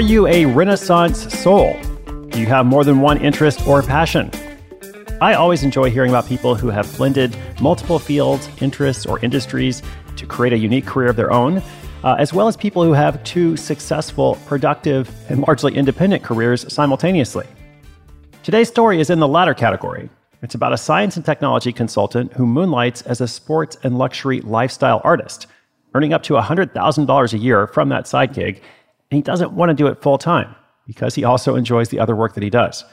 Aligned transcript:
Are 0.00 0.12
you 0.12 0.26
a 0.28 0.46
Renaissance 0.46 1.30
soul? 1.38 1.78
Do 2.30 2.40
you 2.40 2.46
have 2.46 2.64
more 2.64 2.84
than 2.84 3.02
one 3.02 3.18
interest 3.18 3.66
or 3.66 3.82
passion? 3.82 4.30
I 5.20 5.34
always 5.34 5.62
enjoy 5.62 5.90
hearing 5.90 6.08
about 6.08 6.26
people 6.26 6.54
who 6.54 6.70
have 6.70 6.90
blended 6.96 7.36
multiple 7.60 7.98
fields, 7.98 8.48
interests, 8.62 9.04
or 9.04 9.22
industries 9.22 9.82
to 10.16 10.24
create 10.24 10.54
a 10.54 10.56
unique 10.56 10.86
career 10.86 11.10
of 11.10 11.16
their 11.16 11.30
own, 11.30 11.58
uh, 12.02 12.16
as 12.18 12.32
well 12.32 12.48
as 12.48 12.56
people 12.56 12.82
who 12.82 12.94
have 12.94 13.22
two 13.24 13.58
successful, 13.58 14.38
productive, 14.46 15.14
and 15.28 15.42
largely 15.46 15.76
independent 15.76 16.22
careers 16.22 16.64
simultaneously. 16.72 17.46
Today's 18.42 18.68
story 18.68 19.02
is 19.02 19.10
in 19.10 19.20
the 19.20 19.28
latter 19.28 19.52
category. 19.52 20.08
It's 20.40 20.54
about 20.54 20.72
a 20.72 20.78
science 20.78 21.16
and 21.16 21.26
technology 21.26 21.74
consultant 21.74 22.32
who 22.32 22.46
moonlights 22.46 23.02
as 23.02 23.20
a 23.20 23.28
sports 23.28 23.76
and 23.82 23.98
luxury 23.98 24.40
lifestyle 24.40 25.02
artist, 25.04 25.46
earning 25.94 26.14
up 26.14 26.22
to 26.22 26.32
$100,000 26.32 27.32
a 27.34 27.38
year 27.38 27.66
from 27.66 27.90
that 27.90 28.08
side 28.08 28.32
gig 28.32 28.62
and 29.10 29.16
he 29.16 29.22
doesn't 29.22 29.52
want 29.52 29.70
to 29.70 29.74
do 29.74 29.86
it 29.86 30.02
full 30.02 30.18
time 30.18 30.54
because 30.86 31.14
he 31.14 31.24
also 31.24 31.56
enjoys 31.56 31.88
the 31.88 32.00
other 32.00 32.16
work 32.16 32.34
that 32.34 32.42
he 32.42 32.50
does. 32.50 32.84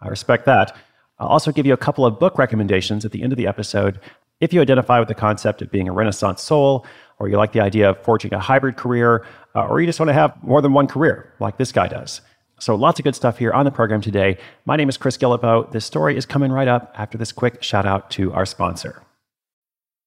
I 0.00 0.08
respect 0.08 0.46
that. 0.46 0.76
I'll 1.18 1.28
also 1.28 1.52
give 1.52 1.66
you 1.66 1.74
a 1.74 1.78
couple 1.78 2.06
of 2.06 2.18
book 2.18 2.38
recommendations 2.38 3.04
at 3.04 3.12
the 3.12 3.22
end 3.22 3.32
of 3.32 3.36
the 3.36 3.46
episode 3.46 4.00
if 4.40 4.52
you 4.52 4.60
identify 4.60 4.98
with 4.98 5.08
the 5.08 5.14
concept 5.14 5.60
of 5.62 5.70
being 5.70 5.88
a 5.88 5.92
Renaissance 5.92 6.42
soul, 6.42 6.86
or 7.18 7.28
you 7.28 7.36
like 7.36 7.52
the 7.52 7.60
idea 7.60 7.90
of 7.90 8.02
forging 8.02 8.32
a 8.32 8.38
hybrid 8.38 8.76
career, 8.76 9.26
uh, 9.54 9.66
or 9.66 9.80
you 9.80 9.86
just 9.86 10.00
want 10.00 10.08
to 10.08 10.14
have 10.14 10.42
more 10.42 10.62
than 10.62 10.72
one 10.72 10.86
career 10.86 11.34
like 11.40 11.58
this 11.58 11.72
guy 11.72 11.86
does. 11.86 12.22
So, 12.58 12.74
lots 12.74 12.98
of 12.98 13.04
good 13.04 13.14
stuff 13.14 13.38
here 13.38 13.52
on 13.52 13.64
the 13.64 13.70
program 13.70 14.00
today. 14.00 14.38
My 14.64 14.76
name 14.76 14.88
is 14.88 14.96
Chris 14.96 15.16
Guillebeau. 15.16 15.70
This 15.72 15.84
story 15.84 16.16
is 16.16 16.26
coming 16.26 16.52
right 16.52 16.68
up 16.68 16.94
after 16.96 17.16
this 17.16 17.32
quick 17.32 17.62
shout 17.62 17.86
out 17.86 18.10
to 18.12 18.32
our 18.32 18.46
sponsor. 18.46 19.02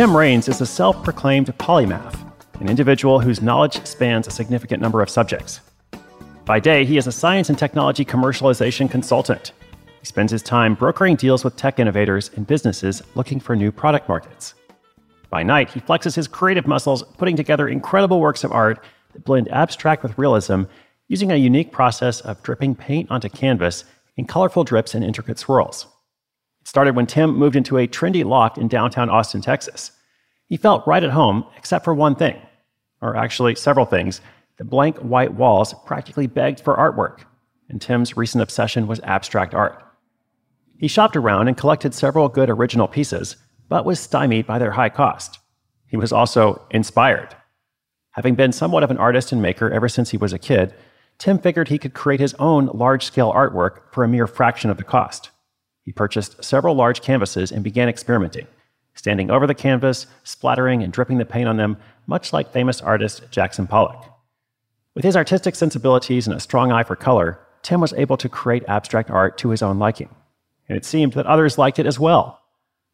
Tim 0.00 0.16
Raines 0.16 0.48
is 0.48 0.62
a 0.62 0.66
self 0.66 1.04
proclaimed 1.04 1.48
polymath, 1.58 2.18
an 2.58 2.70
individual 2.70 3.20
whose 3.20 3.42
knowledge 3.42 3.84
spans 3.84 4.26
a 4.26 4.30
significant 4.30 4.80
number 4.80 5.02
of 5.02 5.10
subjects. 5.10 5.60
By 6.46 6.58
day, 6.58 6.86
he 6.86 6.96
is 6.96 7.06
a 7.06 7.12
science 7.12 7.50
and 7.50 7.58
technology 7.58 8.02
commercialization 8.02 8.90
consultant. 8.90 9.52
He 9.98 10.06
spends 10.06 10.32
his 10.32 10.42
time 10.42 10.74
brokering 10.74 11.16
deals 11.16 11.44
with 11.44 11.56
tech 11.56 11.78
innovators 11.78 12.30
and 12.34 12.46
businesses 12.46 13.02
looking 13.14 13.40
for 13.40 13.54
new 13.54 13.70
product 13.70 14.08
markets. 14.08 14.54
By 15.28 15.42
night, 15.42 15.68
he 15.68 15.80
flexes 15.80 16.16
his 16.16 16.26
creative 16.28 16.66
muscles, 16.66 17.02
putting 17.18 17.36
together 17.36 17.68
incredible 17.68 18.20
works 18.20 18.42
of 18.42 18.52
art 18.52 18.82
that 19.12 19.26
blend 19.26 19.52
abstract 19.52 20.02
with 20.02 20.16
realism 20.16 20.62
using 21.08 21.30
a 21.30 21.36
unique 21.36 21.72
process 21.72 22.22
of 22.22 22.42
dripping 22.42 22.74
paint 22.74 23.10
onto 23.10 23.28
canvas 23.28 23.84
in 24.16 24.24
colorful 24.24 24.64
drips 24.64 24.94
and 24.94 25.04
intricate 25.04 25.38
swirls. 25.38 25.88
Started 26.70 26.94
when 26.94 27.08
Tim 27.08 27.34
moved 27.34 27.56
into 27.56 27.78
a 27.78 27.88
trendy 27.88 28.24
loft 28.24 28.56
in 28.56 28.68
downtown 28.68 29.10
Austin, 29.10 29.40
Texas. 29.40 29.90
He 30.46 30.56
felt 30.56 30.86
right 30.86 31.02
at 31.02 31.10
home, 31.10 31.44
except 31.56 31.84
for 31.84 31.92
one 31.92 32.14
thing, 32.14 32.40
or 33.00 33.16
actually 33.16 33.56
several 33.56 33.86
things. 33.86 34.20
The 34.56 34.62
blank 34.62 34.96
white 34.98 35.34
walls 35.34 35.74
practically 35.84 36.28
begged 36.28 36.60
for 36.60 36.76
artwork, 36.76 37.24
and 37.68 37.82
Tim's 37.82 38.16
recent 38.16 38.40
obsession 38.40 38.86
was 38.86 39.00
abstract 39.00 39.52
art. 39.52 39.82
He 40.78 40.86
shopped 40.86 41.16
around 41.16 41.48
and 41.48 41.56
collected 41.56 41.92
several 41.92 42.28
good 42.28 42.48
original 42.48 42.86
pieces, 42.86 43.34
but 43.68 43.84
was 43.84 43.98
stymied 43.98 44.46
by 44.46 44.60
their 44.60 44.70
high 44.70 44.90
cost. 44.90 45.40
He 45.88 45.96
was 45.96 46.12
also 46.12 46.64
inspired. 46.70 47.34
Having 48.12 48.36
been 48.36 48.52
somewhat 48.52 48.84
of 48.84 48.92
an 48.92 48.98
artist 48.98 49.32
and 49.32 49.42
maker 49.42 49.68
ever 49.70 49.88
since 49.88 50.10
he 50.10 50.16
was 50.16 50.32
a 50.32 50.38
kid, 50.38 50.72
Tim 51.18 51.40
figured 51.40 51.66
he 51.66 51.78
could 51.78 51.94
create 51.94 52.20
his 52.20 52.34
own 52.34 52.66
large 52.66 53.04
scale 53.04 53.32
artwork 53.32 53.92
for 53.92 54.04
a 54.04 54.08
mere 54.08 54.28
fraction 54.28 54.70
of 54.70 54.76
the 54.76 54.84
cost. 54.84 55.30
He 55.84 55.92
purchased 55.92 56.42
several 56.44 56.74
large 56.74 57.02
canvases 57.02 57.52
and 57.52 57.64
began 57.64 57.88
experimenting, 57.88 58.46
standing 58.94 59.30
over 59.30 59.46
the 59.46 59.54
canvas, 59.54 60.06
splattering 60.24 60.82
and 60.82 60.92
dripping 60.92 61.18
the 61.18 61.24
paint 61.24 61.48
on 61.48 61.56
them, 61.56 61.76
much 62.06 62.32
like 62.32 62.52
famous 62.52 62.80
artist 62.80 63.22
Jackson 63.30 63.66
Pollock. 63.66 64.04
With 64.94 65.04
his 65.04 65.16
artistic 65.16 65.54
sensibilities 65.54 66.26
and 66.26 66.36
a 66.36 66.40
strong 66.40 66.72
eye 66.72 66.82
for 66.82 66.96
color, 66.96 67.40
Tim 67.62 67.80
was 67.80 67.92
able 67.94 68.16
to 68.16 68.28
create 68.28 68.64
abstract 68.68 69.10
art 69.10 69.38
to 69.38 69.50
his 69.50 69.62
own 69.62 69.78
liking. 69.78 70.14
And 70.68 70.76
it 70.76 70.84
seemed 70.84 71.14
that 71.14 71.26
others 71.26 71.58
liked 71.58 71.78
it 71.78 71.86
as 71.86 71.98
well. 71.98 72.40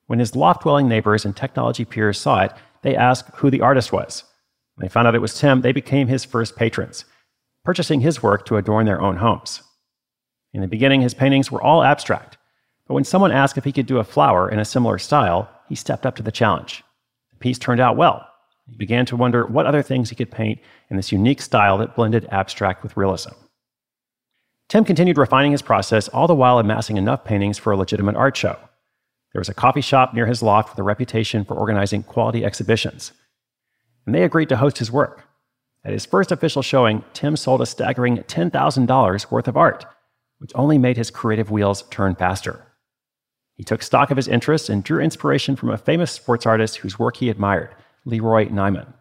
When 0.06 0.18
his 0.18 0.36
loft 0.36 0.62
dwelling 0.62 0.88
neighbors 0.88 1.24
and 1.24 1.36
technology 1.36 1.84
peers 1.84 2.18
saw 2.18 2.42
it, 2.42 2.52
they 2.82 2.96
asked 2.96 3.34
who 3.36 3.50
the 3.50 3.60
artist 3.60 3.92
was. 3.92 4.24
When 4.74 4.84
they 4.84 4.92
found 4.92 5.08
out 5.08 5.14
it 5.14 5.20
was 5.20 5.38
Tim, 5.38 5.62
they 5.62 5.72
became 5.72 6.06
his 6.06 6.24
first 6.24 6.54
patrons, 6.54 7.04
purchasing 7.64 8.00
his 8.00 8.22
work 8.22 8.46
to 8.46 8.56
adorn 8.56 8.86
their 8.86 9.00
own 9.00 9.16
homes. 9.16 9.62
In 10.52 10.60
the 10.60 10.68
beginning, 10.68 11.00
his 11.00 11.14
paintings 11.14 11.50
were 11.50 11.62
all 11.62 11.82
abstract, 11.82 12.35
but 12.86 12.94
when 12.94 13.04
someone 13.04 13.32
asked 13.32 13.58
if 13.58 13.64
he 13.64 13.72
could 13.72 13.86
do 13.86 13.98
a 13.98 14.04
flower 14.04 14.48
in 14.48 14.58
a 14.58 14.64
similar 14.64 14.98
style, 14.98 15.50
he 15.68 15.74
stepped 15.74 16.06
up 16.06 16.16
to 16.16 16.22
the 16.22 16.32
challenge. 16.32 16.84
The 17.30 17.36
piece 17.36 17.58
turned 17.58 17.80
out 17.80 17.96
well, 17.96 18.26
He 18.68 18.76
began 18.76 19.06
to 19.06 19.16
wonder 19.16 19.46
what 19.46 19.66
other 19.66 19.82
things 19.82 20.10
he 20.10 20.16
could 20.16 20.30
paint 20.30 20.60
in 20.90 20.96
this 20.96 21.12
unique 21.12 21.40
style 21.40 21.78
that 21.78 21.94
blended 21.94 22.26
abstract 22.30 22.82
with 22.82 22.96
realism. 22.96 23.32
Tim 24.68 24.84
continued 24.84 25.18
refining 25.18 25.52
his 25.52 25.62
process, 25.62 26.08
all 26.08 26.26
the 26.26 26.34
while 26.34 26.58
amassing 26.58 26.96
enough 26.96 27.24
paintings 27.24 27.58
for 27.58 27.72
a 27.72 27.76
legitimate 27.76 28.16
art 28.16 28.36
show. 28.36 28.58
There 29.32 29.40
was 29.40 29.48
a 29.48 29.54
coffee 29.54 29.80
shop 29.80 30.14
near 30.14 30.26
his 30.26 30.42
loft 30.42 30.70
with 30.70 30.78
a 30.78 30.82
reputation 30.82 31.44
for 31.44 31.54
organizing 31.54 32.02
quality 32.02 32.44
exhibitions. 32.44 33.12
And 34.06 34.14
they 34.14 34.22
agreed 34.22 34.48
to 34.48 34.56
host 34.56 34.78
his 34.78 34.90
work. 34.90 35.24
At 35.84 35.92
his 35.92 36.06
first 36.06 36.32
official 36.32 36.62
showing, 36.62 37.04
Tim 37.12 37.36
sold 37.36 37.60
a 37.60 37.66
staggering 37.66 38.18
$10,000 38.18 39.30
worth 39.30 39.46
of 39.46 39.56
art, 39.56 39.84
which 40.38 40.52
only 40.54 40.78
made 40.78 40.96
his 40.96 41.10
creative 41.10 41.50
wheels 41.50 41.84
turn 41.90 42.16
faster. 42.16 42.66
He 43.56 43.64
took 43.64 43.82
stock 43.82 44.10
of 44.10 44.16
his 44.16 44.28
interests 44.28 44.68
and 44.68 44.84
drew 44.84 45.00
inspiration 45.00 45.56
from 45.56 45.70
a 45.70 45.78
famous 45.78 46.12
sports 46.12 46.46
artist 46.46 46.76
whose 46.76 46.98
work 46.98 47.16
he 47.16 47.30
admired, 47.30 47.74
Leroy 48.04 48.48
Neiman. 48.48 48.92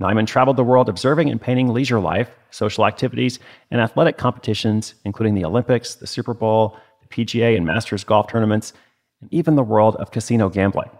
Neiman 0.00 0.26
traveled 0.26 0.56
the 0.56 0.64
world 0.64 0.88
observing 0.88 1.30
and 1.30 1.40
painting 1.40 1.68
leisure 1.68 1.98
life, 1.98 2.30
social 2.50 2.86
activities, 2.86 3.38
and 3.70 3.80
athletic 3.80 4.16
competitions, 4.16 4.94
including 5.04 5.34
the 5.34 5.44
Olympics, 5.44 5.96
the 5.96 6.06
Super 6.06 6.34
Bowl, 6.34 6.76
the 7.02 7.08
PGA 7.08 7.56
and 7.56 7.66
Masters 7.66 8.04
golf 8.04 8.28
tournaments, 8.28 8.74
and 9.20 9.32
even 9.32 9.56
the 9.56 9.62
world 9.62 9.96
of 9.96 10.12
casino 10.12 10.48
gambling. 10.48 10.90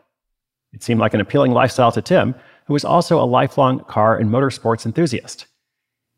It 0.73 0.82
seemed 0.82 0.99
like 0.99 1.14
an 1.14 1.20
appealing 1.20 1.52
lifestyle 1.52 1.93
to 1.93 2.02
Tim, 2.02 2.34
who 2.67 2.73
was 2.73 2.84
also 2.84 3.20
a 3.20 3.25
lifelong 3.25 3.81
car 3.81 4.17
and 4.17 4.31
motorsports 4.31 4.84
enthusiast. 4.84 5.46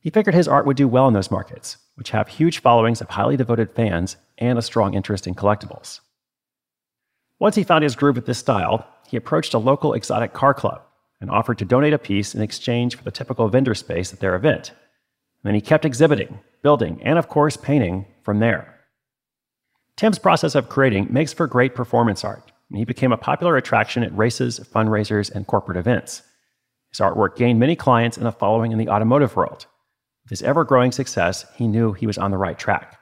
He 0.00 0.10
figured 0.10 0.34
his 0.34 0.48
art 0.48 0.66
would 0.66 0.76
do 0.76 0.88
well 0.88 1.06
in 1.06 1.14
those 1.14 1.30
markets, 1.30 1.76
which 1.96 2.10
have 2.10 2.28
huge 2.28 2.60
followings 2.60 3.00
of 3.00 3.10
highly 3.10 3.36
devoted 3.36 3.74
fans 3.74 4.16
and 4.38 4.58
a 4.58 4.62
strong 4.62 4.94
interest 4.94 5.26
in 5.26 5.34
collectibles. 5.34 6.00
Once 7.40 7.56
he 7.56 7.64
found 7.64 7.82
his 7.82 7.96
groove 7.96 8.16
with 8.16 8.26
this 8.26 8.38
style, 8.38 8.86
he 9.08 9.16
approached 9.16 9.54
a 9.54 9.58
local 9.58 9.94
exotic 9.94 10.34
car 10.34 10.52
club 10.52 10.82
and 11.20 11.30
offered 11.30 11.58
to 11.58 11.64
donate 11.64 11.94
a 11.94 11.98
piece 11.98 12.34
in 12.34 12.42
exchange 12.42 12.94
for 12.94 13.02
the 13.02 13.10
typical 13.10 13.48
vendor 13.48 13.74
space 13.74 14.12
at 14.12 14.20
their 14.20 14.36
event. 14.36 14.68
And 14.68 15.48
then 15.48 15.54
he 15.54 15.62
kept 15.62 15.86
exhibiting, 15.86 16.38
building, 16.62 17.00
and 17.02 17.18
of 17.18 17.28
course 17.28 17.56
painting 17.56 18.06
from 18.22 18.40
there. 18.40 18.78
Tim's 19.96 20.18
process 20.18 20.54
of 20.54 20.68
creating 20.68 21.08
makes 21.10 21.32
for 21.32 21.46
great 21.46 21.74
performance 21.74 22.24
art, 22.24 22.52
and 22.68 22.78
he 22.78 22.84
became 22.84 23.12
a 23.12 23.16
popular 23.18 23.56
attraction 23.56 24.02
at 24.02 24.16
races, 24.16 24.60
fundraisers, 24.60 25.30
and 25.30 25.46
corporate 25.46 25.78
events. 25.78 26.22
His 26.90 27.00
artwork 27.00 27.36
gained 27.36 27.58
many 27.58 27.74
clients 27.74 28.18
and 28.18 28.26
a 28.26 28.32
following 28.32 28.72
in 28.72 28.78
the 28.78 28.88
automotive 28.88 29.34
world. 29.34 29.66
With 30.24 30.30
his 30.30 30.42
ever 30.42 30.64
growing 30.64 30.92
success, 30.92 31.46
he 31.56 31.66
knew 31.66 31.92
he 31.94 32.06
was 32.06 32.18
on 32.18 32.30
the 32.32 32.38
right 32.38 32.58
track. 32.58 32.99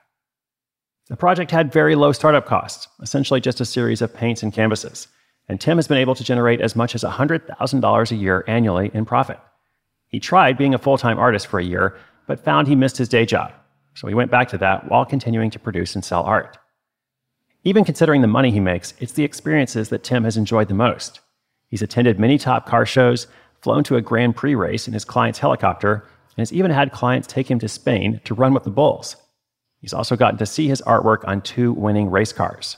The 1.08 1.16
project 1.16 1.50
had 1.50 1.72
very 1.72 1.94
low 1.94 2.12
startup 2.12 2.44
costs, 2.44 2.86
essentially 3.00 3.40
just 3.40 3.62
a 3.62 3.64
series 3.64 4.02
of 4.02 4.12
paints 4.12 4.42
and 4.42 4.52
canvases, 4.52 5.08
and 5.48 5.58
Tim 5.58 5.78
has 5.78 5.88
been 5.88 5.96
able 5.96 6.14
to 6.14 6.22
generate 6.22 6.60
as 6.60 6.76
much 6.76 6.94
as 6.94 7.02
$100,000 7.02 8.10
a 8.10 8.14
year 8.14 8.44
annually 8.46 8.90
in 8.92 9.06
profit. 9.06 9.38
He 10.08 10.20
tried 10.20 10.58
being 10.58 10.74
a 10.74 10.78
full 10.78 10.98
time 10.98 11.18
artist 11.18 11.46
for 11.46 11.58
a 11.58 11.64
year, 11.64 11.96
but 12.26 12.44
found 12.44 12.68
he 12.68 12.76
missed 12.76 12.98
his 12.98 13.08
day 13.08 13.24
job, 13.24 13.52
so 13.94 14.06
he 14.06 14.14
went 14.14 14.30
back 14.30 14.48
to 14.50 14.58
that 14.58 14.90
while 14.90 15.06
continuing 15.06 15.50
to 15.50 15.58
produce 15.58 15.94
and 15.94 16.04
sell 16.04 16.24
art. 16.24 16.58
Even 17.64 17.86
considering 17.86 18.20
the 18.20 18.26
money 18.28 18.50
he 18.50 18.60
makes, 18.60 18.92
it's 18.98 19.12
the 19.12 19.24
experiences 19.24 19.88
that 19.88 20.04
Tim 20.04 20.24
has 20.24 20.36
enjoyed 20.36 20.68
the 20.68 20.74
most. 20.74 21.20
He's 21.68 21.82
attended 21.82 22.18
many 22.18 22.36
top 22.36 22.66
car 22.66 22.84
shows, 22.84 23.26
flown 23.62 23.82
to 23.84 23.96
a 23.96 24.02
Grand 24.02 24.36
Prix 24.36 24.54
race 24.54 24.86
in 24.86 24.92
his 24.92 25.06
client's 25.06 25.38
helicopter, 25.38 26.06
and 26.36 26.38
has 26.38 26.52
even 26.52 26.70
had 26.70 26.92
clients 26.92 27.26
take 27.26 27.50
him 27.50 27.58
to 27.60 27.68
Spain 27.68 28.20
to 28.24 28.34
run 28.34 28.52
with 28.52 28.64
the 28.64 28.70
bulls. 28.70 29.16
He's 29.80 29.94
also 29.94 30.16
gotten 30.16 30.38
to 30.38 30.46
see 30.46 30.68
his 30.68 30.82
artwork 30.82 31.26
on 31.26 31.40
two 31.40 31.72
winning 31.72 32.10
race 32.10 32.32
cars. 32.32 32.76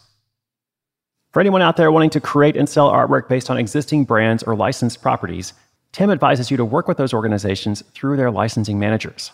For 1.33 1.41
anyone 1.41 1.63
out 1.63 1.77
there 1.77 1.93
wanting 1.93 2.11
to 2.11 2.21
create 2.21 2.57
and 2.57 2.69
sell 2.69 2.91
artwork 2.91 3.29
based 3.29 3.51
on 3.51 3.57
existing 3.57 4.05
brands 4.05 4.43
or 4.43 4.57
licensed 4.57 5.01
properties, 5.01 5.53
Tim 5.93 6.11
advises 6.11 6.51
you 6.51 6.57
to 6.57 6.65
work 6.65 6.89
with 6.89 6.97
those 6.97 7.15
organizations 7.15 7.83
through 7.95 8.17
their 8.17 8.31
licensing 8.31 8.79
managers. 8.79 9.33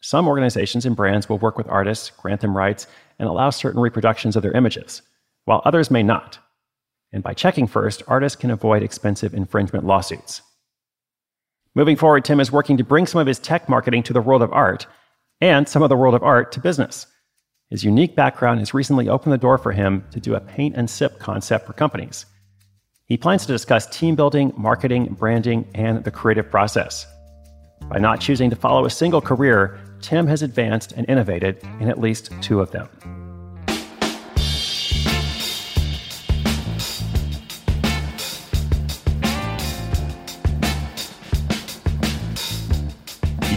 Some 0.00 0.26
organizations 0.26 0.84
and 0.84 0.96
brands 0.96 1.28
will 1.28 1.38
work 1.38 1.56
with 1.56 1.68
artists, 1.68 2.10
grant 2.10 2.40
them 2.40 2.56
rights, 2.56 2.86
and 3.18 3.28
allow 3.28 3.50
certain 3.50 3.80
reproductions 3.80 4.34
of 4.34 4.42
their 4.42 4.52
images, 4.52 5.02
while 5.44 5.62
others 5.64 5.90
may 5.90 6.02
not. 6.02 6.38
And 7.12 7.22
by 7.22 7.34
checking 7.34 7.66
first, 7.66 8.02
artists 8.08 8.36
can 8.36 8.50
avoid 8.50 8.82
expensive 8.82 9.34
infringement 9.34 9.84
lawsuits. 9.84 10.42
Moving 11.74 11.96
forward, 11.96 12.24
Tim 12.24 12.40
is 12.40 12.50
working 12.50 12.76
to 12.78 12.84
bring 12.84 13.06
some 13.06 13.20
of 13.20 13.26
his 13.26 13.38
tech 13.38 13.68
marketing 13.68 14.02
to 14.04 14.12
the 14.12 14.20
world 14.20 14.42
of 14.42 14.52
art 14.52 14.86
and 15.42 15.68
some 15.68 15.82
of 15.82 15.88
the 15.88 15.96
world 15.96 16.14
of 16.14 16.22
art 16.22 16.52
to 16.52 16.60
business. 16.60 17.08
His 17.68 17.82
unique 17.82 18.14
background 18.14 18.60
has 18.60 18.72
recently 18.72 19.08
opened 19.08 19.32
the 19.32 19.38
door 19.38 19.58
for 19.58 19.72
him 19.72 20.04
to 20.12 20.20
do 20.20 20.36
a 20.36 20.40
paint 20.40 20.76
and 20.76 20.88
sip 20.88 21.18
concept 21.18 21.66
for 21.66 21.72
companies. 21.72 22.26
He 23.06 23.16
plans 23.16 23.44
to 23.44 23.52
discuss 23.52 23.86
team 23.88 24.14
building, 24.14 24.52
marketing, 24.56 25.16
branding, 25.18 25.68
and 25.74 26.04
the 26.04 26.12
creative 26.12 26.48
process. 26.48 27.06
By 27.88 27.98
not 27.98 28.20
choosing 28.20 28.50
to 28.50 28.56
follow 28.56 28.84
a 28.84 28.90
single 28.90 29.20
career, 29.20 29.80
Tim 30.00 30.28
has 30.28 30.42
advanced 30.42 30.92
and 30.92 31.08
innovated 31.08 31.58
in 31.80 31.88
at 31.88 32.00
least 32.00 32.30
two 32.40 32.60
of 32.60 32.70
them. 32.70 32.88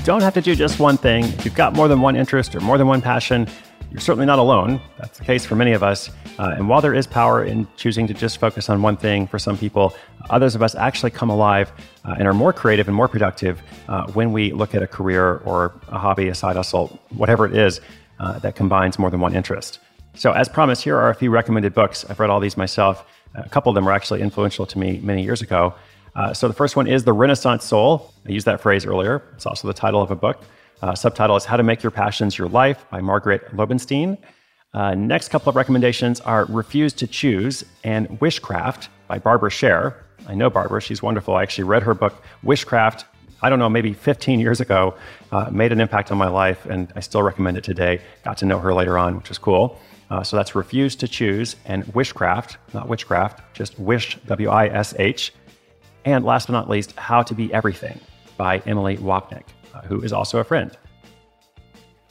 Don't 0.06 0.22
have 0.22 0.36
to 0.36 0.42
do 0.42 0.56
just 0.56 0.80
one 0.80 0.98
thing. 0.98 1.24
If 1.24 1.46
you've 1.46 1.56
got 1.56 1.74
more 1.74 1.88
than 1.88 2.00
one 2.00 2.16
interest 2.16 2.56
or 2.56 2.60
more 2.60 2.78
than 2.78 2.86
one 2.86 3.02
passion, 3.02 3.48
you're 3.90 4.00
certainly 4.00 4.28
not 4.28 4.38
alone. 4.38 4.80
That's 5.00 5.18
the 5.18 5.26
case 5.26 5.48
for 5.48 5.56
many 5.56 5.72
of 5.72 5.82
us. 5.82 6.12
Uh, 6.38 6.54
and 6.56 6.70
while 6.70 6.80
there 6.80 6.94
is 6.94 7.08
power 7.08 7.44
in 7.44 7.68
choosing 7.76 8.06
to 8.06 8.14
just 8.14 8.38
focus 8.38 8.70
on 8.70 8.84
one 8.84 8.98
thing 8.98 9.26
for 9.26 9.40
some 9.40 9.58
people, 9.58 9.96
others 10.30 10.54
of 10.54 10.62
us 10.62 10.76
actually 10.76 11.10
come 11.10 11.32
alive 11.32 11.72
uh, 12.04 12.14
and 12.20 12.28
are 12.28 12.36
more 12.36 12.54
creative 12.54 12.88
and 12.88 12.96
more 12.96 13.08
productive 13.08 13.64
uh, 13.88 14.06
when 14.12 14.32
we 14.32 14.52
look 14.52 14.76
at 14.76 14.84
a 14.84 14.88
career 14.88 15.38
or 15.38 15.74
a 15.88 15.98
hobby, 15.98 16.28
a 16.28 16.36
side 16.36 16.56
hustle, 16.56 17.00
whatever 17.10 17.48
it 17.48 17.56
is 17.56 17.82
uh, 18.20 18.38
that 18.40 18.56
combines 18.56 19.00
more 19.00 19.10
than 19.10 19.20
one 19.20 19.34
interest. 19.36 19.80
So, 20.14 20.34
as 20.34 20.48
promised, 20.48 20.84
here 20.84 20.98
are 20.98 21.10
a 21.10 21.16
few 21.16 21.32
recommended 21.32 21.74
books. 21.74 22.06
I've 22.08 22.20
read 22.20 22.30
all 22.30 22.40
these 22.40 22.58
myself. 22.58 23.04
A 23.34 23.50
couple 23.50 23.72
of 23.72 23.76
them 23.76 23.86
were 23.86 23.92
actually 23.92 24.22
influential 24.22 24.68
to 24.68 24.78
me 24.78 25.00
many 25.02 25.24
years 25.24 25.42
ago. 25.42 25.74
Uh, 26.16 26.34
so 26.34 26.48
the 26.48 26.54
first 26.54 26.76
one 26.76 26.88
is 26.88 27.04
The 27.04 27.14
Renaissance 27.14 27.66
Soul. 27.66 28.14
I 28.26 28.32
used 28.32 28.46
that 28.46 28.62
phrase 28.62 28.86
earlier. 28.86 29.22
It's 29.34 29.46
also 29.46 29.68
the 29.68 29.74
title 29.74 30.02
of 30.02 30.12
a 30.12 30.16
book. 30.16 30.42
Uh, 30.82 30.96
subtitle 30.96 31.36
is 31.36 31.44
How 31.46 31.58
to 31.58 31.64
Make 31.64 31.84
Your 31.84 31.92
Passions 31.92 32.38
Your 32.38 32.48
Life 32.48 32.86
by 32.90 33.02
Margaret 33.02 33.46
Lobenstine. 33.56 34.18
Uh, 34.74 34.94
next 34.96 35.30
couple 35.30 35.50
of 35.50 35.56
recommendations 35.56 36.22
are 36.22 36.46
Refuse 36.46 36.94
to 36.94 37.08
Choose 37.08 37.66
and 37.84 38.08
Wishcraft 38.20 38.88
by 39.08 39.20
Barbara 39.20 39.50
Sher. 39.50 40.06
I 40.28 40.36
know 40.36 40.50
Barbara, 40.50 40.82
she's 40.82 41.02
wonderful. 41.02 41.36
I 41.36 41.44
actually 41.44 41.66
read 41.66 41.84
her 41.84 41.94
book, 41.94 42.24
Wishcraft, 42.44 43.04
I 43.42 43.50
don't 43.50 43.60
know, 43.60 43.70
maybe 43.70 43.94
15 43.94 44.40
years 44.40 44.62
ago, 44.62 44.96
uh, 45.32 45.50
made 45.52 45.72
an 45.72 45.82
impact 45.82 46.12
on 46.12 46.18
my 46.18 46.28
life, 46.28 46.66
and 46.66 46.92
I 46.96 47.02
still 47.02 47.24
recommend 47.24 47.58
it 47.58 47.64
today. 47.64 48.02
Got 48.24 48.38
to 48.38 48.46
know 48.46 48.60
her 48.60 48.74
later 48.74 48.98
on, 48.98 49.18
which 49.18 49.30
was 49.30 49.38
cool. 49.38 49.80
Uh, 50.10 50.24
so 50.24 50.38
that's 50.38 50.56
Refuse 50.56 50.96
to 50.98 51.08
Choose 51.08 51.58
and 51.66 51.84
Wishcraft, 51.88 52.58
not 52.74 52.88
Witchcraft, 52.88 53.54
just 53.54 53.78
Wish, 53.80 54.18
W 54.28 54.50
I 54.50 54.68
S 54.68 54.94
H. 54.98 55.34
And 56.06 56.24
last 56.24 56.48
but 56.48 56.54
not 56.54 56.70
least, 56.70 56.96
How 56.98 57.24
to 57.24 57.34
Be 57.34 57.54
Everything 57.54 58.00
by 58.38 58.60
Emily 58.60 58.98
Wapnick, 58.98 59.44
uh, 59.74 59.82
who 59.82 60.02
is 60.02 60.14
also 60.14 60.40
a 60.40 60.44
friend. 60.44 60.78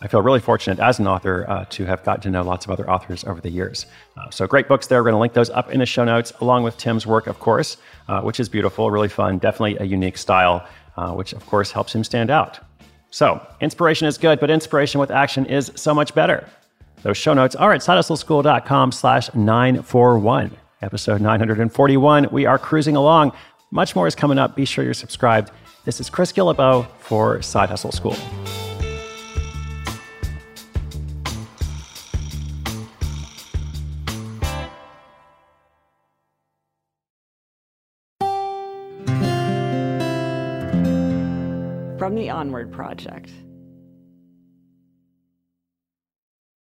I 0.03 0.09
feel 0.09 0.21
really 0.21 0.41
fortunate 0.41 0.81
as 0.81 0.99
an 0.99 1.07
author 1.07 1.49
uh, 1.49 1.65
to 1.71 1.87
have 1.87 2.05
gotten 2.05 2.21
to 2.23 2.31
know 2.31 2.43
lots 2.43 2.67
of 2.67 2.71
other 2.71 2.91
authors 2.91 3.25
over 3.25 3.41
the 3.41 3.49
years. 3.49 3.87
Uh, 4.19 4.29
so 4.29 4.47
great 4.47 4.69
books 4.69 4.87
there. 4.87 5.01
We're 5.01 5.11
going 5.11 5.15
to 5.15 5.21
link 5.21 5.33
those 5.33 5.49
up 5.49 5.71
in 5.71 5.79
the 5.79 5.87
show 5.87 6.05
notes, 6.05 6.33
along 6.41 6.65
with 6.65 6.77
Tim's 6.77 7.07
work, 7.07 7.27
of 7.27 7.39
course, 7.39 7.79
uh, 8.09 8.21
which 8.21 8.39
is 8.39 8.49
beautiful, 8.49 8.91
really 8.91 9.09
fun, 9.09 9.39
definitely 9.39 9.79
a 9.79 9.85
unique 9.85 10.19
style, 10.19 10.67
uh, 10.97 11.13
which 11.13 11.33
of 11.33 11.47
course 11.47 11.71
helps 11.71 11.95
him 11.95 12.05
stand 12.05 12.31
out. 12.31 12.59
So 13.11 13.41
inspiration 13.61 14.09
is 14.09 14.19
good, 14.19 14.41
but 14.41 14.51
inspiration 14.51 15.01
with 15.01 15.11
action 15.11 15.47
is 15.47 15.71
so 15.77 15.95
much 15.95 16.15
better. 16.15 16.49
Those 17.03 17.17
show 17.17 17.33
notes 17.33 17.55
are 17.55 17.73
at 17.73 17.81
sidehustleschool.com 17.81 18.93
slash 18.93 19.33
941. 19.35 20.51
Episode 20.83 21.21
941. 21.23 22.29
We 22.31 22.45
are 22.45 22.59
cruising 22.59 22.97
along. 22.97 23.33
Much 23.75 23.97
more 23.97 24.07
is 24.07 24.15
coming 24.15 24.39
up. 24.39 24.55
Be 24.55 24.65
sure 24.65 24.85
you're 24.85 24.95
subscribed. 24.95 25.51
This 25.85 25.99
is 25.99 26.09
Chris 26.09 26.31
Guillebeau 26.33 26.87
for 27.01 27.43
Side 27.43 27.71
Hustle 27.71 27.91
School. 27.91 28.15
From 41.99 42.15
the 42.15 42.31
Onward 42.31 42.71
Project. 42.71 43.33